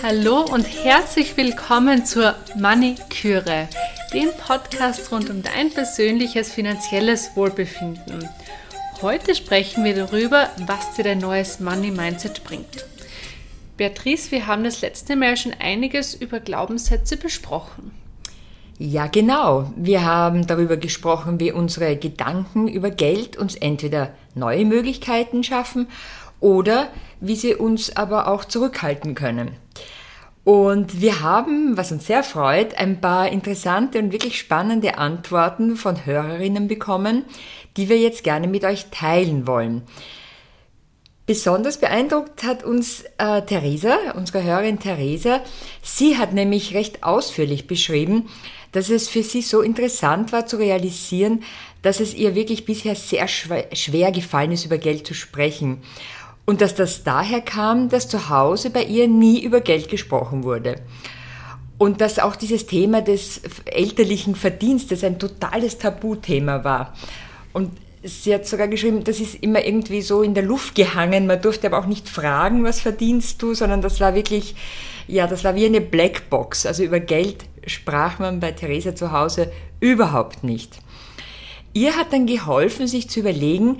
Hallo 0.00 0.42
und 0.42 0.62
herzlich 0.62 1.36
willkommen 1.36 2.06
zur 2.06 2.36
Money 2.56 2.94
Küre, 3.10 3.68
dem 4.14 4.28
Podcast 4.46 5.10
rund 5.10 5.28
um 5.28 5.42
dein 5.42 5.70
persönliches 5.70 6.52
finanzielles 6.52 7.30
Wohlbefinden. 7.34 8.28
Heute 9.00 9.34
sprechen 9.34 9.82
wir 9.82 9.96
darüber, 9.96 10.50
was 10.66 10.94
dir 10.94 11.02
dein 11.02 11.18
neues 11.18 11.58
Money 11.58 11.90
Mindset 11.90 12.44
bringt. 12.44 12.86
Beatrice, 13.76 14.30
wir 14.30 14.46
haben 14.46 14.62
das 14.62 14.80
letzte 14.80 15.16
Mal 15.16 15.36
schon 15.36 15.54
einiges 15.58 16.14
über 16.14 16.38
Glaubenssätze 16.38 17.16
besprochen. 17.16 17.90
Ja, 18.78 19.06
genau. 19.06 19.72
Wir 19.76 20.04
haben 20.04 20.46
darüber 20.46 20.76
gesprochen, 20.76 21.38
wie 21.40 21.52
unsere 21.52 21.96
Gedanken 21.96 22.68
über 22.68 22.90
Geld 22.90 23.36
uns 23.36 23.56
entweder 23.56 24.14
neue 24.34 24.64
Möglichkeiten 24.64 25.44
schaffen 25.44 25.88
oder 26.42 26.88
wie 27.20 27.36
sie 27.36 27.54
uns 27.54 27.96
aber 27.96 28.28
auch 28.28 28.44
zurückhalten 28.44 29.14
können. 29.14 29.52
Und 30.44 31.00
wir 31.00 31.20
haben, 31.20 31.76
was 31.76 31.92
uns 31.92 32.06
sehr 32.06 32.24
freut, 32.24 32.76
ein 32.76 33.00
paar 33.00 33.28
interessante 33.28 34.00
und 34.00 34.10
wirklich 34.10 34.38
spannende 34.38 34.98
Antworten 34.98 35.76
von 35.76 36.04
Hörerinnen 36.04 36.66
bekommen, 36.66 37.24
die 37.76 37.88
wir 37.88 37.98
jetzt 37.98 38.24
gerne 38.24 38.48
mit 38.48 38.64
euch 38.64 38.86
teilen 38.90 39.46
wollen. 39.46 39.82
Besonders 41.26 41.78
beeindruckt 41.78 42.42
hat 42.42 42.64
uns 42.64 43.04
äh, 43.18 43.42
Theresa, 43.42 43.96
unsere 44.16 44.42
Hörerin 44.42 44.80
Theresa. 44.80 45.40
Sie 45.80 46.18
hat 46.18 46.32
nämlich 46.32 46.74
recht 46.74 47.04
ausführlich 47.04 47.68
beschrieben, 47.68 48.28
dass 48.72 48.90
es 48.90 49.08
für 49.08 49.22
sie 49.22 49.42
so 49.42 49.60
interessant 49.60 50.32
war 50.32 50.46
zu 50.46 50.56
realisieren, 50.56 51.44
dass 51.82 52.00
es 52.00 52.14
ihr 52.14 52.34
wirklich 52.34 52.64
bisher 52.64 52.96
sehr 52.96 53.28
schwer 53.28 54.10
gefallen 54.10 54.50
ist, 54.50 54.64
über 54.64 54.78
Geld 54.78 55.06
zu 55.06 55.14
sprechen. 55.14 55.82
Und 56.44 56.60
dass 56.60 56.74
das 56.74 57.04
daher 57.04 57.40
kam, 57.40 57.88
dass 57.88 58.08
zu 58.08 58.28
Hause 58.28 58.70
bei 58.70 58.84
ihr 58.84 59.06
nie 59.08 59.42
über 59.42 59.60
Geld 59.60 59.88
gesprochen 59.88 60.42
wurde. 60.42 60.76
Und 61.78 62.00
dass 62.00 62.18
auch 62.18 62.36
dieses 62.36 62.66
Thema 62.66 63.00
des 63.00 63.42
elterlichen 63.64 64.34
Verdienstes 64.34 65.04
ein 65.04 65.18
totales 65.18 65.78
Tabuthema 65.78 66.64
war. 66.64 66.94
Und 67.52 67.70
sie 68.02 68.34
hat 68.34 68.46
sogar 68.46 68.68
geschrieben, 68.68 69.04
das 69.04 69.20
ist 69.20 69.36
immer 69.36 69.64
irgendwie 69.64 70.02
so 70.02 70.22
in 70.22 70.34
der 70.34 70.42
Luft 70.42 70.74
gehangen. 70.74 71.26
Man 71.26 71.40
durfte 71.40 71.68
aber 71.68 71.78
auch 71.78 71.86
nicht 71.86 72.08
fragen, 72.08 72.64
was 72.64 72.80
verdienst 72.80 73.40
du, 73.42 73.54
sondern 73.54 73.82
das 73.82 74.00
war 74.00 74.14
wirklich, 74.14 74.54
ja, 75.06 75.26
das 75.26 75.44
war 75.44 75.54
wie 75.54 75.66
eine 75.66 75.80
Blackbox. 75.80 76.66
Also 76.66 76.82
über 76.82 77.00
Geld 77.00 77.44
sprach 77.66 78.18
man 78.18 78.40
bei 78.40 78.52
Theresa 78.52 78.94
zu 78.94 79.12
Hause 79.12 79.50
überhaupt 79.80 80.44
nicht. 80.44 80.78
Ihr 81.74 81.96
hat 81.96 82.12
dann 82.12 82.26
geholfen, 82.26 82.86
sich 82.86 83.08
zu 83.08 83.20
überlegen, 83.20 83.78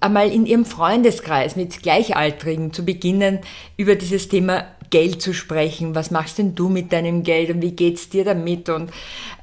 einmal 0.00 0.30
in 0.30 0.46
ihrem 0.46 0.64
Freundeskreis 0.64 1.56
mit 1.56 1.82
Gleichaltrigen 1.82 2.72
zu 2.72 2.84
beginnen, 2.84 3.40
über 3.76 3.94
dieses 3.94 4.28
Thema 4.28 4.64
Geld 4.90 5.20
zu 5.20 5.34
sprechen. 5.34 5.94
Was 5.94 6.10
machst 6.10 6.38
denn 6.38 6.54
du 6.54 6.68
mit 6.68 6.92
deinem 6.92 7.22
Geld 7.22 7.50
und 7.50 7.60
wie 7.60 7.72
geht's 7.72 8.08
dir 8.08 8.24
damit? 8.24 8.68
Und 8.68 8.90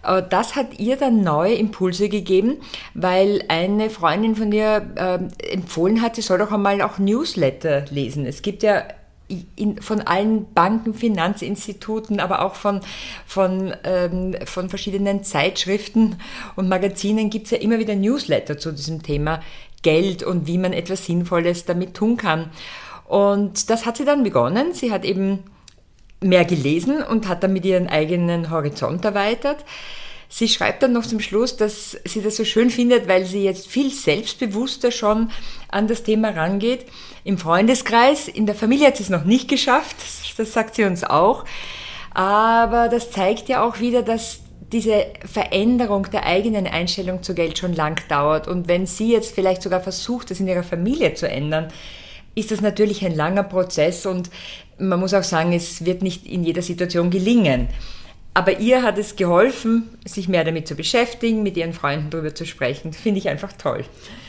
äh, 0.04 0.24
das 0.30 0.56
hat 0.56 0.80
ihr 0.80 0.96
dann 0.96 1.24
neue 1.24 1.54
Impulse 1.54 2.10
gegeben, 2.10 2.58
weil 2.94 3.44
eine 3.48 3.90
Freundin 3.90 4.36
von 4.36 4.52
ihr 4.52 4.92
äh, 4.96 5.54
empfohlen 5.54 6.02
hat, 6.02 6.16
sie 6.16 6.22
soll 6.22 6.40
doch 6.40 6.52
einmal 6.52 6.82
auch 6.82 6.98
Newsletter 6.98 7.86
lesen. 7.92 8.26
Es 8.26 8.42
gibt 8.42 8.64
ja 8.64 8.84
in, 9.56 9.82
von 9.82 10.02
allen 10.02 10.54
Banken, 10.54 10.94
Finanzinstituten, 10.94 12.20
aber 12.20 12.44
auch 12.44 12.56
von, 12.56 12.82
von, 13.26 13.74
ähm, 13.84 14.36
von 14.46 14.70
verschiedenen 14.70 15.24
Zeitschriften 15.24 16.18
und 16.56 16.70
Magazinen 16.70 17.30
gibt 17.30 17.46
es 17.46 17.52
ja 17.52 17.58
immer 17.58 17.80
wieder 17.80 17.96
Newsletter 17.96 18.58
zu 18.58 18.72
diesem 18.72 19.02
Thema 19.02 19.42
Geld 19.82 20.24
und 20.24 20.48
wie 20.48 20.58
man 20.58 20.74
etwas 20.74 21.06
Sinnvolles 21.06 21.66
damit 21.66 21.94
tun 21.94 22.18
kann. 22.18 22.50
Und 23.08 23.70
das 23.70 23.86
hat 23.86 23.98
sie 23.98 24.06
dann 24.06 24.24
begonnen. 24.24 24.74
Sie 24.74 24.92
hat 24.92 25.06
eben 25.06 25.44
mehr 26.22 26.46
gelesen 26.46 27.04
und 27.04 27.28
hat 27.28 27.44
damit 27.44 27.66
ihren 27.66 27.88
eigenen 27.88 28.50
Horizont 28.50 29.06
erweitert. 29.06 29.64
Sie 30.38 30.50
schreibt 30.50 30.84
dann 30.84 30.92
noch 30.92 31.06
zum 31.06 31.22
Schluss, 31.22 31.56
dass 31.56 31.98
sie 32.04 32.22
das 32.22 32.36
so 32.36 32.44
schön 32.44 32.70
findet, 32.70 33.08
weil 33.08 33.26
sie 33.26 33.46
jetzt 33.46 33.68
viel 33.68 33.90
selbstbewusster 33.90 34.92
schon 34.92 35.32
an 35.70 35.88
das 35.88 36.04
Thema 36.04 36.32
rangeht. 36.32 36.88
Im 37.24 37.38
Freundeskreis, 37.38 38.28
in 38.28 38.46
der 38.46 38.54
Familie 38.54 38.88
hat 38.88 38.98
sie 38.98 39.04
es 39.04 39.10
noch 39.10 39.24
nicht 39.24 39.48
geschafft, 39.48 39.96
das 40.36 40.52
sagt 40.52 40.76
sie 40.76 40.84
uns 40.84 41.06
auch. 41.06 41.46
Aber 42.14 42.90
das 42.90 43.12
zeigt 43.12 43.48
ja 43.48 43.64
auch 43.64 43.80
wieder, 43.80 44.02
dass 44.02 44.42
diese 44.74 45.06
Veränderung 45.24 46.12
der 46.12 46.26
eigenen 46.26 46.68
Einstellung 46.68 47.24
zu 47.24 47.34
Geld 47.34 47.58
schon 47.58 47.72
lang 47.72 48.06
dauert. 48.10 48.50
Und 48.50 48.68
wenn 48.68 48.86
sie 48.86 49.14
jetzt 49.14 49.34
vielleicht 49.34 49.62
sogar 49.62 49.80
versucht, 49.80 50.32
das 50.32 50.42
in 50.42 50.50
ihrer 50.50 50.64
Familie 50.64 51.14
zu 51.14 51.30
ändern, 51.30 51.70
ist 52.36 52.52
das 52.52 52.60
natürlich 52.60 53.06
ein 53.06 53.16
langer 53.16 53.44
Prozess 53.44 54.06
und 54.06 54.30
man 54.78 55.00
muss 55.00 55.14
auch 55.14 55.24
sagen, 55.24 55.54
es 55.54 55.86
wird 55.86 56.02
nicht 56.02 56.26
in 56.26 56.44
jeder 56.44 56.62
Situation 56.62 57.10
gelingen. 57.10 57.70
Aber 58.38 58.60
ihr 58.60 58.84
hat 58.84 58.98
es 58.98 59.16
geholfen, 59.16 59.90
sich 60.04 60.28
mehr 60.28 60.44
damit 60.44 60.68
zu 60.68 60.76
beschäftigen, 60.76 61.42
mit 61.42 61.56
ihren 61.56 61.72
Freunden 61.72 62.10
darüber 62.10 62.36
zu 62.36 62.46
sprechen. 62.46 62.92
Finde 62.92 63.20
ich 63.20 63.30
einfach 63.30 63.54
toll. 63.54 63.86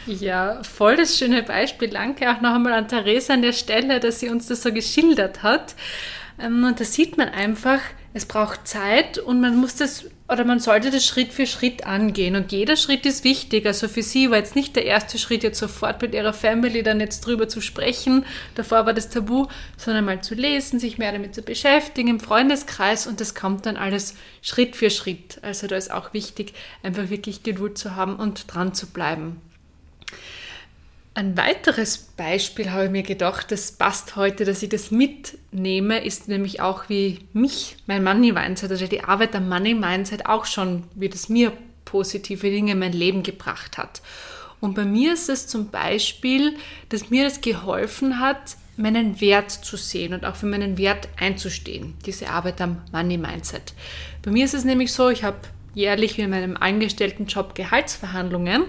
Ja, 0.07 0.63
voll 0.63 0.95
das 0.95 1.19
schöne 1.19 1.43
Beispiel. 1.43 1.91
Danke 1.91 2.31
auch 2.31 2.41
noch 2.41 2.55
einmal 2.55 2.75
an 2.75 2.87
Theresa 2.87 3.35
an 3.35 3.43
der 3.43 3.53
Stelle, 3.53 3.99
dass 3.99 4.21
sie 4.21 4.29
uns 4.29 4.47
das 4.47 4.63
so 4.63 4.73
geschildert 4.73 5.43
hat. 5.43 5.75
Ähm, 6.41 6.63
und 6.63 6.79
da 6.79 6.85
sieht 6.85 7.19
man 7.19 7.31
einfach, 7.31 7.81
es 8.17 8.25
braucht 8.25 8.67
Zeit 8.67 9.19
und 9.19 9.43
man 9.43 9.57
muss 9.57 9.77
das 9.77 10.07
oder 10.27 10.47
man 10.47 10.59
sollte 10.59 10.91
das 10.91 11.05
Schritt 11.05 11.35
für 11.35 11.47
Schritt 11.47 11.85
angehen 11.85 12.35
und 12.35 12.51
jeder 12.51 12.77
Schritt 12.77 13.05
ist 13.05 13.25
wichtig. 13.25 13.67
Also 13.67 13.89
für 13.89 14.03
sie 14.03 14.31
war 14.31 14.39
jetzt 14.39 14.57
nicht 14.57 14.75
der 14.75 14.87
erste 14.87 15.19
Schritt, 15.19 15.43
jetzt 15.43 15.59
sofort 15.59 16.01
mit 16.01 16.15
ihrer 16.15 16.33
Family 16.33 16.83
dann 16.83 16.99
jetzt 16.99 17.27
drüber 17.27 17.47
zu 17.47 17.61
sprechen. 17.61 18.25
Davor 18.55 18.87
war 18.87 18.95
das 18.95 19.11
Tabu, 19.11 19.49
sondern 19.77 20.07
mal 20.07 20.23
zu 20.23 20.35
lesen, 20.35 20.81
sich 20.81 20.97
mehr 20.97 21.13
damit 21.13 21.35
zu 21.35 21.43
beschäftigen 21.43 22.09
im 22.09 22.19
Freundeskreis 22.19 23.07
und 23.07 23.21
das 23.21 23.35
kommt 23.35 23.67
dann 23.67 23.77
alles 23.77 24.15
Schritt 24.41 24.77
für 24.77 24.89
Schritt. 24.89 25.39
Also 25.43 25.67
da 25.67 25.77
ist 25.77 25.91
auch 25.91 26.15
wichtig, 26.15 26.55
einfach 26.83 27.11
wirklich 27.11 27.43
Geduld 27.43 27.77
zu 27.77 27.97
haben 27.97 28.17
und 28.17 28.47
dran 28.53 28.73
zu 28.73 28.87
bleiben. 28.87 29.43
Ein 31.17 31.35
weiteres 31.39 31.97
Beispiel 31.97 32.73
habe 32.73 32.85
ich 32.85 32.91
mir 32.91 33.03
gedacht, 33.03 33.51
das 33.51 33.73
passt 33.73 34.17
heute, 34.17 34.45
dass 34.45 34.63
ich 34.63 34.69
das 34.69 34.91
mitnehme, 34.91 36.05
ist 36.05 36.29
nämlich 36.29 36.61
auch, 36.61 36.91
wie 36.91 37.21
mich 37.33 37.79
mein 37.87 38.05
Money 38.05 38.33
Mindset, 38.33 38.71
also 38.71 38.87
die 38.87 39.03
Arbeit 39.03 39.35
am 39.35 39.49
Money 39.49 39.73
Mindset 39.73 40.27
auch 40.27 40.45
schon, 40.45 40.83
wie 40.95 41.09
das 41.09 41.31
mir 41.31 41.55
positive 41.87 42.51
Dinge 42.51 42.73
in 42.73 42.81
mein 42.81 42.93
Leben 42.93 43.23
gebracht 43.23 43.79
hat. 43.79 44.03
Und 44.61 44.75
bei 44.75 44.85
mir 44.85 45.15
ist 45.15 45.31
es 45.31 45.47
zum 45.47 45.71
Beispiel, 45.71 46.59
dass 46.91 47.09
mir 47.09 47.25
das 47.25 47.41
geholfen 47.41 48.21
hat, 48.21 48.59
meinen 48.77 49.19
Wert 49.19 49.51
zu 49.51 49.79
sehen 49.79 50.13
und 50.13 50.27
auch 50.27 50.37
für 50.37 50.45
meinen 50.45 50.77
Wert 50.77 51.09
einzustehen, 51.17 51.95
diese 52.05 52.29
Arbeit 52.29 52.61
am 52.61 52.83
Money 52.93 53.17
Mindset. 53.17 53.73
Bei 54.21 54.31
mir 54.31 54.45
ist 54.45 54.53
es 54.53 54.67
nämlich 54.67 54.93
so, 54.93 55.09
ich 55.09 55.25
habe 55.25 55.39
jährlich 55.73 56.19
in 56.19 56.31
meinem 56.31 56.57
Angestelltenjob 56.57 57.55
Gehaltsverhandlungen 57.55 58.65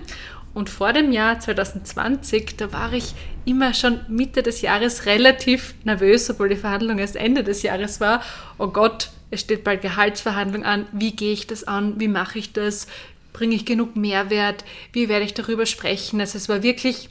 und 0.58 0.72
vor 0.72 0.92
dem 0.92 1.12
Jahr 1.12 1.40
2020, 1.40 2.58
da 2.58 2.74
war 2.74 2.92
ich 2.92 3.14
immer 3.46 3.76
schon 3.76 4.00
Mitte 4.08 4.42
des 4.42 4.62
Jahres 4.62 5.06
relativ 5.06 5.76
nervös, 5.84 6.28
obwohl 6.32 6.50
die 6.50 6.56
Verhandlung 6.56 6.98
erst 6.98 7.16
Ende 7.16 7.44
des 7.44 7.62
Jahres 7.62 8.02
war. 8.02 8.24
Oh 8.58 8.70
Gott, 8.70 9.12
es 9.30 9.42
steht 9.42 9.64
bald 9.64 9.84
Gehaltsverhandlung 9.84 10.64
an. 10.64 10.88
Wie 10.92 11.16
gehe 11.16 11.32
ich 11.32 11.46
das 11.46 11.64
an? 11.66 12.00
Wie 12.00 12.08
mache 12.08 12.40
ich 12.40 12.54
das? 12.54 12.88
Bringe 13.34 13.54
ich 13.54 13.66
genug 13.66 13.96
Mehrwert? 13.96 14.66
Wie 14.94 15.10
werde 15.10 15.26
ich 15.26 15.36
darüber 15.36 15.68
sprechen? 15.68 16.20
Also 16.20 16.40
es 16.40 16.50
war 16.50 16.64
wirklich 16.64 17.10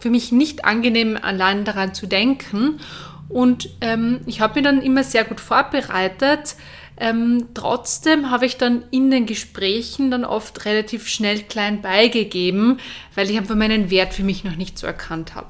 für 0.00 0.10
mich 0.10 0.32
nicht 0.32 0.64
angenehm, 0.64 1.16
allein 1.22 1.64
daran 1.64 1.94
zu 1.94 2.08
denken. 2.08 2.80
Und 3.28 3.70
ähm, 3.80 4.22
ich 4.26 4.40
habe 4.40 4.54
mich 4.54 4.64
dann 4.64 4.82
immer 4.82 5.04
sehr 5.04 5.22
gut 5.22 5.38
vorbereitet 5.38 6.56
ähm, 6.98 7.48
trotzdem 7.54 8.30
habe 8.30 8.46
ich 8.46 8.56
dann 8.56 8.84
in 8.90 9.10
den 9.10 9.26
Gesprächen 9.26 10.10
dann 10.10 10.24
oft 10.24 10.64
relativ 10.64 11.08
schnell 11.08 11.42
klein 11.42 11.82
beigegeben, 11.82 12.80
weil 13.14 13.30
ich 13.30 13.36
einfach 13.36 13.54
meinen 13.54 13.90
Wert 13.90 14.14
für 14.14 14.24
mich 14.24 14.44
noch 14.44 14.56
nicht 14.56 14.78
so 14.78 14.86
erkannt 14.86 15.34
habe. 15.34 15.48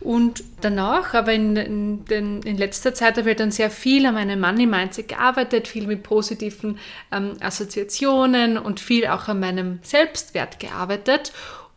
Und 0.00 0.44
danach, 0.60 1.14
aber 1.14 1.32
in, 1.32 1.56
in, 1.56 2.04
in, 2.08 2.42
in, 2.42 2.56
letzter 2.56 2.94
Zeit 2.94 3.16
habe 3.16 3.30
ich 3.30 3.36
dann 3.36 3.50
sehr 3.50 3.70
viel 3.70 4.06
an 4.06 4.14
meinem 4.14 4.40
Money 4.40 4.66
Mindset 4.66 5.08
gearbeitet, 5.08 5.66
viel 5.66 5.86
mit 5.86 6.04
positiven 6.04 6.78
ähm, 7.10 7.32
Assoziationen 7.40 8.56
und 8.56 8.78
viel 8.78 9.06
auch 9.06 9.26
an 9.26 9.40
meinem 9.40 9.80
Selbstwert 9.82 10.60
gearbeitet. 10.60 11.32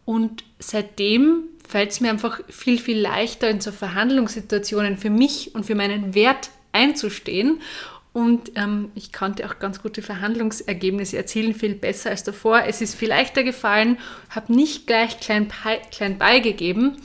Und 0.05 0.43
seitdem 0.59 1.45
fällt 1.67 1.91
es 1.91 2.01
mir 2.01 2.09
einfach 2.09 2.41
viel, 2.49 2.77
viel 2.77 2.99
leichter, 2.99 3.49
in 3.49 3.61
so 3.61 3.71
Verhandlungssituationen 3.71 4.97
für 4.97 5.09
mich 5.09 5.55
und 5.55 5.65
für 5.65 5.75
meinen 5.75 6.13
Wert 6.13 6.49
einzustehen. 6.71 7.61
Und 8.11 8.51
ähm, 8.55 8.91
ich 8.95 9.13
konnte 9.13 9.45
auch 9.45 9.59
ganz 9.59 9.81
gute 9.81 10.01
Verhandlungsergebnisse 10.01 11.17
erzielen, 11.17 11.53
viel 11.53 11.75
besser 11.75 12.09
als 12.09 12.23
davor. 12.23 12.63
Es 12.65 12.81
ist 12.81 12.95
viel 12.95 13.09
leichter 13.09 13.43
gefallen, 13.43 13.97
habe 14.29 14.53
nicht 14.53 14.87
gleich 14.87 15.19
klein, 15.19 15.47
klein 15.91 16.17
beigegeben, 16.17 16.97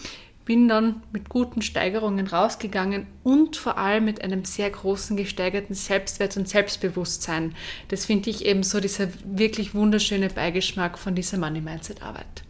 bin 0.47 0.69
dann 0.69 1.03
mit 1.13 1.29
guten 1.29 1.63
Steigerungen 1.63 2.27
rausgegangen 2.27 3.07
und 3.23 3.57
vor 3.57 3.79
allem 3.79 4.05
mit 4.05 4.23
einem 4.23 4.45
sehr 4.45 4.71
großen 4.71 5.17
gesteigerten 5.17 5.75
Selbstwert 5.75 6.37
und 6.37 6.49
Selbstbewusstsein. 6.49 7.55
Das 7.89 8.07
finde 8.07 8.31
ich 8.31 8.45
eben 8.45 8.63
so 8.63 8.81
dieser 8.81 9.09
wirklich 9.25 9.75
wunderschöne 9.75 10.29
Beigeschmack 10.29 10.99
von 10.99 11.15
dieser 11.15 11.39
Money 11.39 11.61
Mindset 11.61 12.03
Arbeit. 12.03 12.45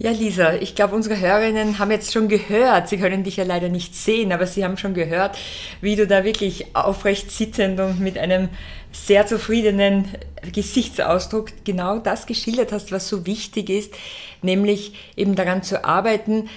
Ja, 0.00 0.12
Lisa, 0.12 0.54
ich 0.54 0.76
glaube, 0.76 0.94
unsere 0.94 1.18
Hörerinnen 1.18 1.80
haben 1.80 1.90
jetzt 1.90 2.12
schon 2.12 2.28
gehört, 2.28 2.88
sie 2.88 2.98
können 2.98 3.24
dich 3.24 3.36
ja 3.36 3.42
leider 3.42 3.68
nicht 3.68 3.96
sehen, 3.96 4.30
aber 4.30 4.46
sie 4.46 4.64
haben 4.64 4.76
schon 4.76 4.94
gehört, 4.94 5.36
wie 5.80 5.96
du 5.96 6.06
da 6.06 6.22
wirklich 6.22 6.76
aufrecht 6.76 7.32
sitzend 7.32 7.80
und 7.80 7.98
mit 7.98 8.16
einem 8.16 8.48
sehr 8.92 9.26
zufriedenen 9.26 10.04
Gesichtsausdruck 10.52 11.48
genau 11.64 11.98
das 11.98 12.26
geschildert 12.26 12.70
hast, 12.70 12.92
was 12.92 13.08
so 13.08 13.26
wichtig 13.26 13.70
ist, 13.70 13.92
nämlich 14.40 14.92
eben 15.16 15.34
daran 15.34 15.64
zu 15.64 15.84
arbeiten, 15.84 16.48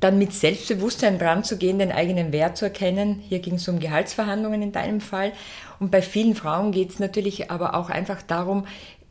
dann 0.00 0.18
mit 0.18 0.32
Selbstbewusstsein 0.32 1.18
dran 1.18 1.44
zu 1.44 1.58
gehen, 1.58 1.78
den 1.78 1.92
eigenen 1.92 2.32
Wert 2.32 2.56
zu 2.56 2.64
erkennen. 2.64 3.22
Hier 3.28 3.40
ging 3.40 3.56
es 3.56 3.68
um 3.68 3.78
Gehaltsverhandlungen 3.78 4.62
in 4.62 4.72
deinem 4.72 5.02
Fall. 5.02 5.32
Und 5.80 5.90
bei 5.90 6.00
vielen 6.00 6.34
Frauen 6.34 6.72
geht 6.72 6.90
es 6.90 6.98
natürlich 6.98 7.50
aber 7.50 7.74
auch 7.74 7.90
einfach 7.90 8.22
darum, 8.22 8.66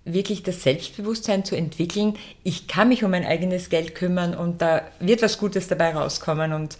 wirklich 0.05 0.43
das 0.43 0.61
Selbstbewusstsein 0.63 1.43
zu 1.43 1.57
entwickeln, 1.57 2.15
ich 2.43 2.67
kann 2.67 2.89
mich 2.89 3.03
um 3.03 3.11
mein 3.11 3.25
eigenes 3.25 3.69
Geld 3.69 3.95
kümmern 3.95 4.35
und 4.35 4.61
da 4.61 4.83
wird 4.99 5.21
was 5.23 5.39
Gutes 5.39 5.67
dabei 5.67 5.93
rauskommen 5.93 6.53
und 6.53 6.77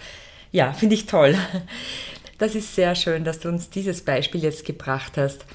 ja, 0.52 0.72
finde 0.72 0.96
ich 0.96 1.06
toll. 1.06 1.36
Das 2.38 2.54
ist 2.54 2.76
sehr 2.76 2.96
schön, 2.96 3.24
dass 3.24 3.40
du 3.40 3.48
uns 3.48 3.70
dieses 3.70 4.02
Beispiel 4.02 4.44
jetzt 4.44 4.66
gebracht 4.66 5.14
hast. 5.16 5.46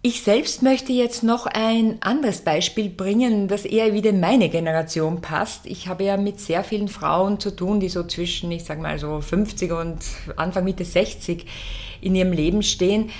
Ich 0.00 0.22
selbst 0.22 0.62
möchte 0.62 0.92
jetzt 0.92 1.24
noch 1.24 1.46
ein 1.46 1.96
anderes 2.02 2.42
Beispiel 2.42 2.88
bringen, 2.88 3.48
das 3.48 3.64
eher 3.64 3.94
wieder 3.94 4.10
in 4.10 4.20
meine 4.20 4.48
Generation 4.48 5.20
passt. 5.20 5.66
Ich 5.66 5.88
habe 5.88 6.04
ja 6.04 6.16
mit 6.16 6.38
sehr 6.38 6.62
vielen 6.62 6.88
Frauen 6.88 7.40
zu 7.40 7.50
tun, 7.50 7.80
die 7.80 7.88
so 7.88 8.04
zwischen, 8.04 8.52
ich 8.52 8.64
sage 8.64 8.80
mal 8.80 8.98
so 8.98 9.20
50 9.20 9.72
und 9.72 9.98
Anfang 10.36 10.64
Mitte 10.64 10.84
60 10.84 11.46
in 12.00 12.14
ihrem 12.14 12.32
Leben 12.32 12.62
stehen. 12.62 13.10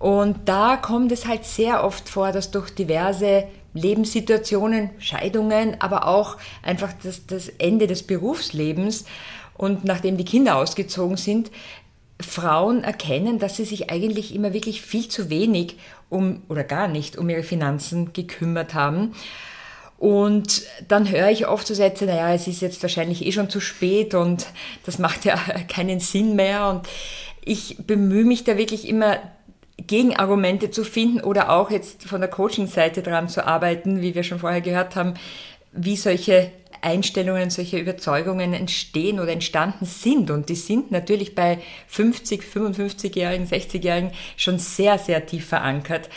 Und 0.00 0.48
da 0.48 0.78
kommt 0.78 1.12
es 1.12 1.26
halt 1.26 1.44
sehr 1.44 1.84
oft 1.84 2.08
vor, 2.08 2.32
dass 2.32 2.50
durch 2.50 2.70
diverse 2.70 3.44
Lebenssituationen, 3.74 4.90
Scheidungen, 4.98 5.76
aber 5.78 6.08
auch 6.08 6.38
einfach 6.62 6.92
das, 7.02 7.26
das 7.26 7.50
Ende 7.50 7.86
des 7.86 8.02
Berufslebens 8.02 9.04
und 9.56 9.84
nachdem 9.84 10.16
die 10.16 10.24
Kinder 10.24 10.56
ausgezogen 10.56 11.18
sind, 11.18 11.50
Frauen 12.18 12.82
erkennen, 12.82 13.38
dass 13.38 13.56
sie 13.56 13.66
sich 13.66 13.90
eigentlich 13.90 14.34
immer 14.34 14.54
wirklich 14.54 14.80
viel 14.80 15.06
zu 15.08 15.28
wenig 15.28 15.76
um 16.08 16.42
oder 16.48 16.64
gar 16.64 16.88
nicht 16.88 17.18
um 17.18 17.28
ihre 17.28 17.42
Finanzen 17.42 18.14
gekümmert 18.14 18.72
haben. 18.72 19.14
Und 19.98 20.62
dann 20.88 21.10
höre 21.10 21.28
ich 21.28 21.46
oft 21.46 21.66
so 21.66 21.74
Sätze, 21.74 22.06
naja, 22.06 22.32
es 22.32 22.46
ist 22.46 22.62
jetzt 22.62 22.82
wahrscheinlich 22.82 23.26
eh 23.26 23.32
schon 23.32 23.50
zu 23.50 23.60
spät 23.60 24.14
und 24.14 24.46
das 24.86 24.98
macht 24.98 25.26
ja 25.26 25.36
keinen 25.68 26.00
Sinn 26.00 26.36
mehr. 26.36 26.70
Und 26.70 26.88
ich 27.44 27.76
bemühe 27.86 28.24
mich 28.24 28.44
da 28.44 28.56
wirklich 28.56 28.88
immer 28.88 29.18
Gegenargumente 29.86 30.70
zu 30.70 30.84
finden 30.84 31.20
oder 31.20 31.50
auch 31.50 31.70
jetzt 31.70 32.04
von 32.04 32.20
der 32.20 32.30
Coaching-Seite 32.30 33.02
dran 33.02 33.28
zu 33.28 33.46
arbeiten, 33.46 34.00
wie 34.00 34.14
wir 34.14 34.22
schon 34.22 34.38
vorher 34.38 34.60
gehört 34.60 34.96
haben, 34.96 35.14
wie 35.72 35.96
solche 35.96 36.50
Einstellungen, 36.82 37.50
solche 37.50 37.78
Überzeugungen 37.78 38.54
entstehen 38.54 39.20
oder 39.20 39.32
entstanden 39.32 39.84
sind. 39.84 40.30
Und 40.30 40.48
die 40.48 40.54
sind 40.54 40.90
natürlich 40.90 41.34
bei 41.34 41.58
50, 41.88 42.42
55-Jährigen, 42.42 43.46
60-Jährigen 43.46 44.12
schon 44.36 44.58
sehr, 44.58 44.98
sehr 44.98 45.26
tief 45.26 45.46
verankert. 45.46 46.08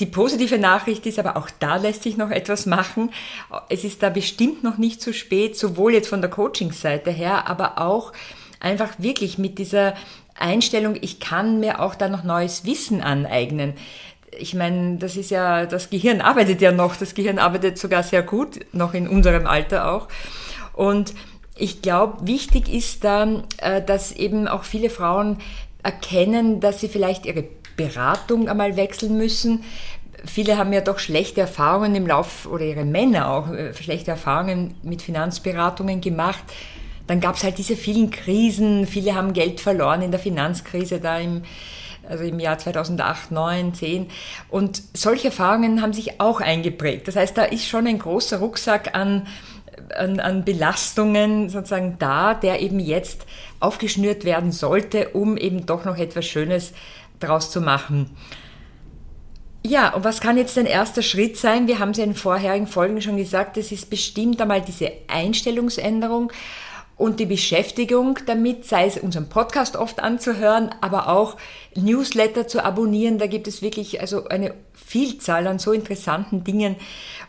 Die 0.00 0.06
positive 0.06 0.58
Nachricht 0.58 1.04
ist 1.04 1.18
aber, 1.18 1.36
auch 1.36 1.50
da 1.58 1.76
lässt 1.76 2.02
sich 2.02 2.16
noch 2.16 2.30
etwas 2.30 2.64
machen. 2.64 3.10
Es 3.68 3.84
ist 3.84 4.02
da 4.02 4.08
bestimmt 4.08 4.64
noch 4.64 4.78
nicht 4.78 5.02
zu 5.02 5.12
spät, 5.12 5.56
sowohl 5.56 5.92
jetzt 5.92 6.08
von 6.08 6.22
der 6.22 6.30
Coaching-Seite 6.30 7.10
her, 7.10 7.46
aber 7.46 7.78
auch 7.78 8.12
einfach 8.58 8.94
wirklich 8.98 9.36
mit 9.36 9.58
dieser 9.58 9.94
Einstellung, 10.42 10.96
ich 11.00 11.20
kann 11.20 11.60
mir 11.60 11.80
auch 11.80 11.94
da 11.94 12.08
noch 12.08 12.24
neues 12.24 12.64
Wissen 12.66 13.00
aneignen. 13.00 13.74
Ich 14.38 14.54
meine, 14.54 14.96
das 14.96 15.16
ist 15.16 15.30
ja, 15.30 15.66
das 15.66 15.90
Gehirn 15.90 16.20
arbeitet 16.20 16.60
ja 16.60 16.72
noch, 16.72 16.96
das 16.96 17.14
Gehirn 17.14 17.38
arbeitet 17.38 17.78
sogar 17.78 18.02
sehr 18.02 18.22
gut, 18.22 18.60
noch 18.72 18.94
in 18.94 19.08
unserem 19.08 19.46
Alter 19.46 19.92
auch. 19.92 20.08
Und 20.72 21.14
ich 21.56 21.82
glaube, 21.82 22.26
wichtig 22.26 22.72
ist 22.72 23.04
da, 23.04 23.42
äh, 23.58 23.82
dass 23.82 24.12
eben 24.12 24.48
auch 24.48 24.64
viele 24.64 24.90
Frauen 24.90 25.38
erkennen, 25.82 26.60
dass 26.60 26.80
sie 26.80 26.88
vielleicht 26.88 27.26
ihre 27.26 27.44
Beratung 27.76 28.48
einmal 28.48 28.76
wechseln 28.76 29.16
müssen. 29.16 29.64
Viele 30.24 30.56
haben 30.56 30.72
ja 30.72 30.80
doch 30.80 30.98
schlechte 30.98 31.40
Erfahrungen 31.42 31.94
im 31.94 32.06
Lauf, 32.06 32.46
oder 32.46 32.64
ihre 32.64 32.84
Männer 32.84 33.30
auch, 33.30 33.50
äh, 33.50 33.74
schlechte 33.74 34.12
Erfahrungen 34.12 34.74
mit 34.82 35.02
Finanzberatungen 35.02 36.00
gemacht 36.00 36.44
dann 37.06 37.20
gab 37.20 37.36
es 37.36 37.44
halt 37.44 37.58
diese 37.58 37.76
vielen 37.76 38.10
Krisen. 38.10 38.86
Viele 38.86 39.14
haben 39.14 39.32
Geld 39.32 39.60
verloren 39.60 40.02
in 40.02 40.10
der 40.10 40.20
Finanzkrise 40.20 41.00
da 41.00 41.18
im, 41.18 41.42
also 42.08 42.24
im 42.24 42.38
Jahr 42.38 42.58
2008, 42.58 43.30
9, 43.30 43.74
10. 43.74 44.06
Und 44.48 44.82
solche 44.94 45.28
Erfahrungen 45.28 45.82
haben 45.82 45.92
sich 45.92 46.20
auch 46.20 46.40
eingeprägt. 46.40 47.08
Das 47.08 47.16
heißt, 47.16 47.36
da 47.36 47.44
ist 47.44 47.66
schon 47.66 47.86
ein 47.86 47.98
großer 47.98 48.38
Rucksack 48.38 48.94
an, 48.94 49.26
an, 49.96 50.20
an 50.20 50.44
Belastungen 50.44 51.48
sozusagen 51.48 51.96
da, 51.98 52.34
der 52.34 52.60
eben 52.60 52.78
jetzt 52.78 53.26
aufgeschnürt 53.60 54.24
werden 54.24 54.52
sollte, 54.52 55.10
um 55.10 55.36
eben 55.36 55.66
doch 55.66 55.84
noch 55.84 55.98
etwas 55.98 56.26
Schönes 56.26 56.72
draus 57.20 57.50
zu 57.50 57.60
machen. 57.60 58.10
Ja, 59.64 59.94
und 59.94 60.02
was 60.02 60.20
kann 60.20 60.36
jetzt 60.36 60.58
ein 60.58 60.66
erster 60.66 61.02
Schritt 61.02 61.36
sein? 61.36 61.68
Wir 61.68 61.78
haben 61.78 61.90
es 61.90 61.98
ja 61.98 62.04
in 62.04 62.14
vorherigen 62.14 62.66
Folgen 62.66 63.00
schon 63.00 63.16
gesagt, 63.16 63.56
es 63.56 63.70
ist 63.70 63.90
bestimmt 63.90 64.40
einmal 64.40 64.60
diese 64.60 64.90
Einstellungsänderung 65.06 66.32
und 67.02 67.18
die 67.18 67.26
Beschäftigung 67.26 68.20
damit, 68.26 68.64
sei 68.64 68.86
es 68.86 68.96
unseren 68.96 69.28
Podcast 69.28 69.74
oft 69.74 69.98
anzuhören, 69.98 70.72
aber 70.80 71.08
auch 71.08 71.36
Newsletter 71.74 72.46
zu 72.46 72.64
abonnieren. 72.64 73.18
Da 73.18 73.26
gibt 73.26 73.48
es 73.48 73.60
wirklich 73.60 74.00
also 74.00 74.28
eine 74.28 74.54
Vielzahl 74.72 75.48
an 75.48 75.58
so 75.58 75.72
interessanten 75.72 76.44
Dingen. 76.44 76.76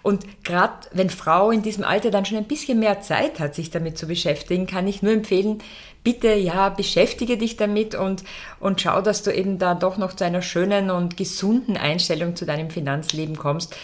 Und 0.03 0.27
gerade 0.43 0.73
wenn 0.91 1.09
Frau 1.09 1.49
in 1.49 1.63
diesem 1.63 1.83
Alter 1.83 2.11
dann 2.11 2.23
schon 2.23 2.37
ein 2.37 2.47
bisschen 2.47 2.77
mehr 2.77 3.01
Zeit 3.01 3.39
hat, 3.39 3.55
sich 3.55 3.71
damit 3.71 3.97
zu 3.97 4.05
beschäftigen, 4.05 4.67
kann 4.67 4.87
ich 4.87 5.01
nur 5.01 5.11
empfehlen, 5.11 5.57
bitte 6.03 6.35
ja, 6.35 6.69
beschäftige 6.69 7.37
dich 7.37 7.57
damit 7.57 7.95
und, 7.95 8.23
und 8.59 8.79
schau, 8.79 9.01
dass 9.01 9.23
du 9.23 9.33
eben 9.33 9.57
da 9.57 9.73
doch 9.73 9.97
noch 9.97 10.13
zu 10.13 10.23
einer 10.23 10.43
schönen 10.43 10.91
und 10.91 11.17
gesunden 11.17 11.77
Einstellung 11.77 12.35
zu 12.35 12.45
deinem 12.45 12.69
Finanzleben 12.69 13.37
kommst. 13.37 13.75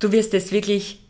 Du 0.00 0.10
wirst 0.10 0.34
es 0.34 0.50
wirklich 0.50 1.01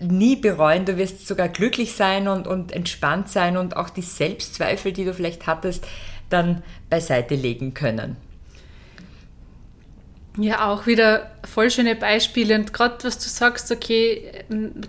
nie 0.00 0.36
bereuen, 0.36 0.84
du 0.84 0.96
wirst 0.96 1.26
sogar 1.26 1.48
glücklich 1.48 1.94
sein 1.94 2.28
und, 2.28 2.46
und 2.46 2.72
entspannt 2.72 3.28
sein 3.28 3.56
und 3.56 3.76
auch 3.76 3.90
die 3.90 4.02
Selbstzweifel, 4.02 4.92
die 4.92 5.04
du 5.04 5.14
vielleicht 5.14 5.46
hattest, 5.46 5.86
dann 6.28 6.62
beiseite 6.88 7.34
legen 7.34 7.74
können. 7.74 8.16
Ja, 10.38 10.70
auch 10.70 10.86
wieder 10.86 11.32
voll 11.44 11.70
schöne 11.70 11.96
Beispiele. 11.96 12.54
Und 12.54 12.72
gerade 12.72 13.02
was 13.02 13.18
du 13.18 13.28
sagst, 13.28 13.72
okay, 13.72 14.30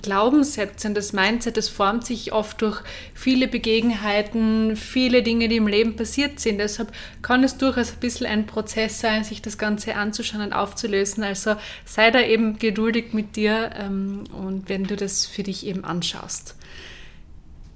Glaubenssätze 0.03 0.87
und 0.87 0.93
das 0.93 1.13
Mindset, 1.13 1.57
das 1.57 1.67
formt 1.67 2.05
sich 2.05 2.31
oft 2.31 2.61
durch 2.61 2.81
viele 3.15 3.47
Begebenheiten, 3.47 4.75
viele 4.75 5.23
Dinge, 5.23 5.47
die 5.47 5.55
im 5.55 5.67
Leben 5.67 5.95
passiert 5.95 6.39
sind. 6.39 6.59
Deshalb 6.59 6.91
kann 7.23 7.43
es 7.43 7.57
durchaus 7.57 7.93
ein 7.93 7.99
bisschen 7.99 8.27
ein 8.27 8.45
Prozess 8.45 8.99
sein, 8.99 9.23
sich 9.23 9.41
das 9.41 9.57
Ganze 9.57 9.95
anzuschauen 9.95 10.43
und 10.43 10.53
aufzulösen. 10.53 11.23
Also 11.23 11.55
sei 11.85 12.11
da 12.11 12.21
eben 12.21 12.59
geduldig 12.59 13.13
mit 13.13 13.35
dir 13.35 13.71
ähm, 13.79 14.25
und 14.31 14.69
wenn 14.69 14.83
du 14.83 14.95
das 14.95 15.25
für 15.25 15.41
dich 15.41 15.65
eben 15.65 15.83
anschaust. 15.83 16.55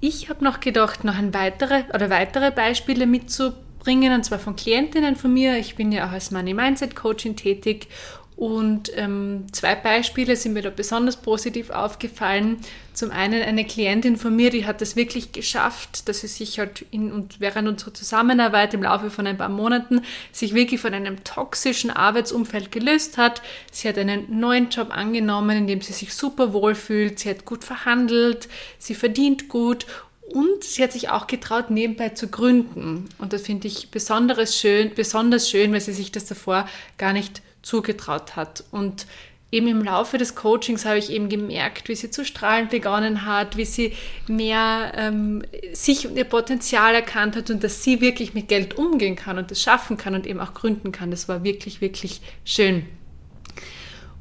Ich 0.00 0.28
habe 0.28 0.44
noch 0.44 0.60
gedacht, 0.60 1.02
noch 1.02 1.16
ein 1.16 1.34
weitere 1.34 1.82
oder 1.92 2.10
weitere 2.10 2.52
Beispiele 2.52 3.06
mitzubringen 3.06 3.65
bringen, 3.86 4.12
und 4.12 4.24
zwar 4.24 4.40
von 4.40 4.56
Klientinnen 4.56 5.14
von 5.14 5.32
mir. 5.32 5.56
Ich 5.58 5.76
bin 5.76 5.92
ja 5.92 6.08
auch 6.08 6.12
als 6.12 6.32
Money 6.32 6.54
Mindset 6.54 6.96
Coaching 6.96 7.36
tätig 7.36 7.86
und 8.34 8.90
ähm, 8.96 9.46
zwei 9.52 9.74
Beispiele 9.74 10.36
sind 10.36 10.52
mir 10.52 10.60
da 10.60 10.68
besonders 10.68 11.16
positiv 11.16 11.70
aufgefallen. 11.70 12.58
Zum 12.92 13.10
einen 13.10 13.42
eine 13.42 13.64
Klientin 13.64 14.18
von 14.18 14.36
mir, 14.36 14.50
die 14.50 14.66
hat 14.66 14.82
es 14.82 14.94
wirklich 14.94 15.32
geschafft, 15.32 16.06
dass 16.06 16.20
sie 16.20 16.26
sich 16.26 16.58
halt 16.58 16.84
in 16.90 17.12
und 17.12 17.40
während 17.40 17.66
unserer 17.66 17.94
Zusammenarbeit 17.94 18.74
im 18.74 18.82
Laufe 18.82 19.08
von 19.08 19.26
ein 19.26 19.38
paar 19.38 19.48
Monaten 19.48 20.02
sich 20.32 20.52
wirklich 20.52 20.80
von 20.82 20.92
einem 20.92 21.24
toxischen 21.24 21.90
Arbeitsumfeld 21.90 22.70
gelöst 22.70 23.16
hat. 23.16 23.40
Sie 23.72 23.88
hat 23.88 23.96
einen 23.96 24.38
neuen 24.38 24.68
Job 24.68 24.94
angenommen, 24.94 25.56
in 25.56 25.66
dem 25.66 25.80
sie 25.80 25.94
sich 25.94 26.12
super 26.12 26.52
wohl 26.52 26.74
fühlt. 26.74 27.20
Sie 27.20 27.30
hat 27.30 27.46
gut 27.46 27.64
verhandelt, 27.64 28.48
sie 28.78 28.94
verdient 28.94 29.48
gut 29.48 29.86
und 30.32 30.64
sie 30.64 30.82
hat 30.82 30.92
sich 30.92 31.08
auch 31.08 31.26
getraut, 31.26 31.70
nebenbei 31.70 32.10
zu 32.10 32.28
gründen. 32.28 33.08
Und 33.18 33.32
das 33.32 33.42
finde 33.42 33.68
ich 33.68 33.90
besonders 33.90 34.56
schön, 34.58 34.92
besonders 34.94 35.48
schön, 35.48 35.72
weil 35.72 35.80
sie 35.80 35.92
sich 35.92 36.12
das 36.12 36.26
davor 36.26 36.68
gar 36.98 37.12
nicht 37.12 37.42
zugetraut 37.62 38.36
hat. 38.36 38.64
Und 38.70 39.06
eben 39.52 39.68
im 39.68 39.82
Laufe 39.82 40.18
des 40.18 40.34
Coachings 40.34 40.84
habe 40.84 40.98
ich 40.98 41.10
eben 41.10 41.28
gemerkt, 41.28 41.88
wie 41.88 41.94
sie 41.94 42.10
zu 42.10 42.24
strahlen 42.24 42.68
begonnen 42.68 43.24
hat, 43.24 43.56
wie 43.56 43.64
sie 43.64 43.92
mehr 44.26 44.92
ähm, 44.96 45.42
sich 45.72 46.06
und 46.06 46.16
ihr 46.16 46.24
Potenzial 46.24 46.94
erkannt 46.94 47.36
hat 47.36 47.50
und 47.50 47.62
dass 47.62 47.84
sie 47.84 48.00
wirklich 48.00 48.34
mit 48.34 48.48
Geld 48.48 48.76
umgehen 48.76 49.16
kann 49.16 49.38
und 49.38 49.50
das 49.50 49.62
schaffen 49.62 49.96
kann 49.96 50.14
und 50.14 50.26
eben 50.26 50.40
auch 50.40 50.54
gründen 50.54 50.90
kann. 50.90 51.10
Das 51.10 51.28
war 51.28 51.44
wirklich, 51.44 51.80
wirklich 51.80 52.20
schön. 52.44 52.84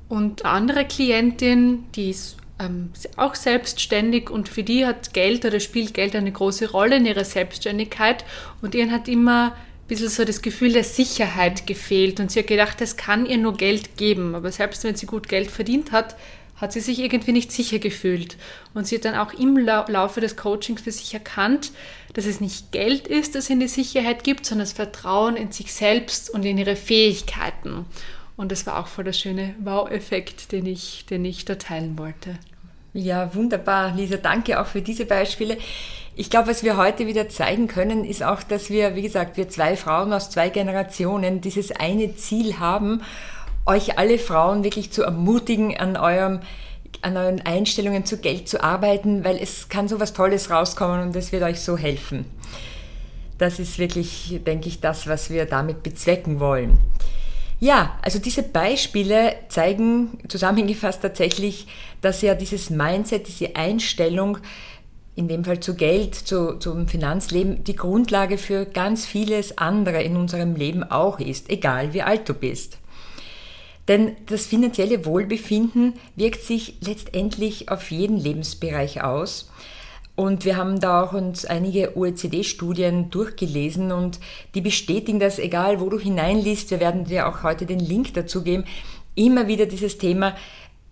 Und 0.07 0.45
andere 0.45 0.85
Klientin, 0.85 1.85
die 1.95 2.11
ist 2.11 2.37
ähm, 2.59 2.91
auch 3.17 3.35
selbstständig 3.35 4.29
und 4.29 4.49
für 4.49 4.63
die 4.63 4.85
hat 4.85 5.13
Geld 5.13 5.45
oder 5.45 5.59
spielt 5.59 5.93
Geld 5.93 6.15
eine 6.15 6.31
große 6.31 6.71
Rolle 6.71 6.97
in 6.97 7.05
ihrer 7.05 7.25
Selbstständigkeit 7.25 8.23
und 8.61 8.75
ihnen 8.75 8.91
hat 8.91 9.07
immer 9.07 9.47
ein 9.47 9.87
bisschen 9.87 10.09
so 10.09 10.25
das 10.25 10.41
Gefühl 10.41 10.73
der 10.73 10.83
Sicherheit 10.83 11.67
gefehlt 11.67 12.19
und 12.19 12.31
sie 12.31 12.39
hat 12.39 12.47
gedacht, 12.47 12.81
es 12.81 12.97
kann 12.97 13.25
ihr 13.25 13.37
nur 13.37 13.55
Geld 13.57 13.97
geben, 13.97 14.35
aber 14.35 14.51
selbst 14.51 14.83
wenn 14.83 14.95
sie 14.95 15.05
gut 15.05 15.27
Geld 15.27 15.51
verdient 15.51 15.91
hat, 15.91 16.15
hat 16.55 16.71
sie 16.71 16.79
sich 16.79 16.99
irgendwie 16.99 17.33
nicht 17.33 17.51
sicher 17.51 17.79
gefühlt. 17.79 18.37
Und 18.73 18.87
sie 18.87 18.95
hat 18.95 19.05
dann 19.05 19.15
auch 19.15 19.33
im 19.33 19.57
Laufe 19.57 20.21
des 20.21 20.37
Coachings 20.37 20.81
für 20.81 20.91
sich 20.91 21.13
erkannt, 21.13 21.71
dass 22.13 22.25
es 22.25 22.39
nicht 22.39 22.71
Geld 22.71 23.07
ist, 23.07 23.35
das 23.35 23.49
ihnen 23.49 23.59
die 23.59 23.67
Sicherheit 23.67 24.23
gibt, 24.23 24.45
sondern 24.45 24.65
das 24.65 24.73
Vertrauen 24.73 25.35
in 25.35 25.51
sich 25.51 25.73
selbst 25.73 26.29
und 26.29 26.45
in 26.45 26.57
ihre 26.57 26.77
Fähigkeiten. 26.77 27.85
Und 28.37 28.51
das 28.51 28.65
war 28.65 28.79
auch 28.79 28.87
voll 28.87 29.05
der 29.05 29.13
schöne 29.13 29.55
Wow-Effekt, 29.63 30.51
den 30.51 30.65
ich, 30.65 31.05
den 31.05 31.23
ich 31.23 31.45
da 31.45 31.55
teilen 31.55 31.97
wollte. 31.97 32.37
Ja, 32.93 33.33
wunderbar, 33.35 33.93
Lisa. 33.93 34.17
Danke 34.17 34.59
auch 34.59 34.67
für 34.67 34.81
diese 34.81 35.05
Beispiele. 35.05 35.57
Ich 36.15 36.29
glaube, 36.29 36.49
was 36.49 36.63
wir 36.63 36.77
heute 36.77 37.07
wieder 37.07 37.27
zeigen 37.27 37.67
können, 37.67 38.05
ist 38.05 38.23
auch, 38.23 38.41
dass 38.41 38.69
wir, 38.69 38.95
wie 38.95 39.01
gesagt, 39.01 39.35
wir 39.35 39.49
zwei 39.49 39.75
Frauen 39.75 40.13
aus 40.13 40.29
zwei 40.29 40.49
Generationen 40.49 41.41
dieses 41.41 41.71
eine 41.73 42.15
Ziel 42.15 42.57
haben, 42.59 43.01
euch 43.65 43.97
alle 43.97 44.17
Frauen 44.17 44.63
wirklich 44.63 44.91
zu 44.91 45.03
ermutigen, 45.03 45.75
an 45.77 45.97
eurem 45.97 46.39
an 47.01 47.17
euren 47.17 47.41
Einstellungen 47.41 48.05
zu 48.05 48.17
Geld 48.17 48.47
zu 48.47 48.63
arbeiten, 48.63 49.23
weil 49.23 49.37
es 49.37 49.69
kann 49.69 49.87
so 49.87 49.99
was 49.99 50.13
Tolles 50.13 50.49
rauskommen 50.49 51.01
und 51.01 51.15
es 51.15 51.31
wird 51.31 51.43
euch 51.43 51.59
so 51.59 51.77
helfen. 51.77 52.25
Das 53.37 53.59
ist 53.59 53.77
wirklich, 53.77 54.39
denke 54.45 54.69
ich, 54.69 54.79
das, 54.79 55.07
was 55.07 55.29
wir 55.29 55.45
damit 55.45 55.83
bezwecken 55.83 56.39
wollen. 56.39 56.79
Ja, 57.65 57.97
also 58.03 58.19
diese 58.19 58.43
Beispiele 58.43 59.37
zeigen 59.49 60.19
zusammengefasst 60.27 61.01
tatsächlich, 61.01 61.65
dass 61.99 62.21
ja 62.21 62.35
dieses 62.35 62.69
Mindset, 62.69 63.27
diese 63.27 63.55
Einstellung, 63.55 64.37
in 65.15 65.27
dem 65.27 65.43
Fall 65.43 65.61
zu 65.61 65.73
Geld, 65.73 66.13
zu, 66.13 66.59
zum 66.59 66.87
Finanzleben, 66.87 67.63
die 67.63 67.75
Grundlage 67.75 68.37
für 68.37 68.67
ganz 68.67 69.07
vieles 69.07 69.57
andere 69.57 70.03
in 70.03 70.15
unserem 70.15 70.55
Leben 70.55 70.83
auch 70.83 71.19
ist, 71.19 71.49
egal 71.49 71.95
wie 71.95 72.03
alt 72.03 72.29
du 72.29 72.35
bist. 72.35 72.77
Denn 73.87 74.15
das 74.27 74.45
finanzielle 74.45 75.03
Wohlbefinden 75.03 75.93
wirkt 76.15 76.43
sich 76.43 76.75
letztendlich 76.81 77.69
auf 77.69 77.89
jeden 77.89 78.17
Lebensbereich 78.17 79.01
aus. 79.01 79.49
Und 80.15 80.45
wir 80.45 80.55
haben 80.55 80.79
da 80.79 81.03
auch 81.03 81.13
uns 81.13 81.45
einige 81.45 81.97
OECD-Studien 81.97 83.09
durchgelesen 83.09 83.91
und 83.91 84.19
die 84.53 84.61
bestätigen 84.61 85.19
das, 85.19 85.39
egal 85.39 85.81
wo 85.81 85.89
du 85.89 85.99
hineinliest, 85.99 86.71
wir 86.71 86.79
werden 86.79 87.03
dir 87.05 87.27
auch 87.27 87.43
heute 87.43 87.65
den 87.65 87.79
Link 87.79 88.13
dazu 88.13 88.41
geben, 88.41 88.63
immer 89.15 89.47
wieder 89.47 89.65
dieses 89.65 89.97
Thema 89.97 90.35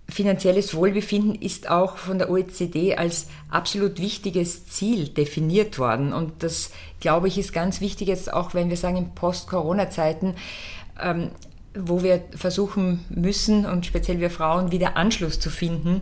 finanzielles 0.10 0.76
Wohlbefinden 0.76 1.36
ist 1.36 1.70
auch 1.70 1.98
von 1.98 2.20
der 2.20 2.30
OECD 2.30 2.96
als 2.96 3.28
absolut 3.50 4.00
wichtiges 4.00 4.68
Ziel 4.68 5.08
definiert 5.08 5.80
worden. 5.80 6.14
Und 6.14 6.44
das, 6.44 6.72
glaube 7.00 7.28
ich, 7.28 7.38
ist 7.38 7.54
ganz 7.54 7.82
wichtig 7.82 8.10
jetzt 8.10 8.32
auch, 8.32 8.54
wenn 8.54 8.70
wir 8.70 8.78
sagen, 8.78 8.98
in 8.98 9.16
Post-Corona-Zeiten, 9.16 10.36
ähm, 11.02 11.32
wo 11.76 12.04
wir 12.04 12.24
versuchen 12.36 13.04
müssen 13.10 13.66
und 13.66 13.86
speziell 13.86 14.20
wir 14.20 14.30
Frauen 14.30 14.72
wieder 14.72 14.96
Anschluss 14.96 15.40
zu 15.40 15.50
finden 15.50 16.02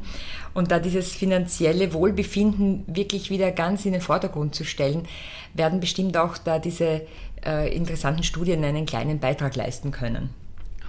und 0.54 0.72
da 0.72 0.80
dieses 0.80 1.14
finanzielle 1.14 1.94
Wohlbefinden 1.94 2.84
wirklich 2.88 3.30
wieder 3.30 3.52
ganz 3.52 3.86
in 3.86 3.94
den 3.94 4.02
Vordergrund 4.02 4.54
zu 4.54 4.66
stellen, 4.66 5.08
werden 5.54 5.80
bestimmt 5.80 6.18
auch 6.18 6.38
da 6.38 6.60
diese 6.60 7.02
äh, 7.46 7.74
interessanten 7.76 8.24
Studien 8.24 8.64
einen 8.64 8.86
kleinen 8.86 9.20
Beitrag 9.20 9.56
leisten 9.56 9.92
können. 9.92 10.30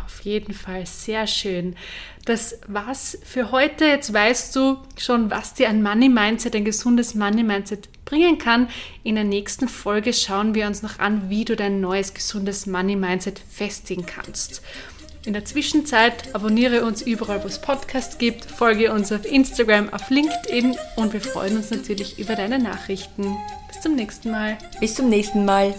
Auf 0.04 0.20
jeden 0.22 0.52
Fall 0.52 0.84
sehr 0.84 1.26
schön. 1.26 1.76
Das 2.24 2.58
war's 2.66 3.18
für 3.24 3.50
heute. 3.50 3.84
Jetzt 3.84 4.12
weißt 4.12 4.54
du 4.54 4.78
schon, 4.96 5.30
was 5.30 5.54
dir 5.54 5.68
ein 5.68 5.82
Money 5.82 6.08
Mindset, 6.08 6.54
ein 6.54 6.64
gesundes 6.64 7.14
Money 7.14 7.42
Mindset 7.42 7.88
bringen 8.12 8.36
kann. 8.36 8.68
In 9.02 9.14
der 9.14 9.24
nächsten 9.24 9.68
Folge 9.68 10.12
schauen 10.12 10.54
wir 10.54 10.66
uns 10.66 10.82
noch 10.82 10.98
an, 10.98 11.30
wie 11.30 11.46
du 11.46 11.56
dein 11.56 11.80
neues 11.80 12.12
gesundes 12.12 12.66
Money 12.66 12.94
Mindset 12.94 13.40
festigen 13.50 14.04
kannst. 14.04 14.60
In 15.24 15.32
der 15.32 15.46
Zwischenzeit 15.46 16.34
abonniere 16.34 16.84
uns 16.84 17.00
überall, 17.00 17.42
wo 17.42 17.46
es 17.46 17.60
Podcasts 17.60 18.18
gibt, 18.18 18.44
folge 18.44 18.92
uns 18.92 19.12
auf 19.12 19.24
Instagram, 19.24 19.88
auf 19.94 20.10
LinkedIn 20.10 20.76
und 20.96 21.12
wir 21.14 21.22
freuen 21.22 21.56
uns 21.56 21.70
natürlich 21.70 22.18
über 22.18 22.34
deine 22.34 22.58
Nachrichten. 22.58 23.34
Bis 23.68 23.80
zum 23.80 23.94
nächsten 23.94 24.30
Mal. 24.30 24.58
Bis 24.78 24.94
zum 24.94 25.08
nächsten 25.08 25.46
Mal. 25.46 25.74